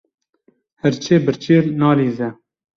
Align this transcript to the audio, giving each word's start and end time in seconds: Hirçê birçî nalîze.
Hirçê 0.81 1.15
birçî 1.25 1.57
nalîze. 1.79 2.29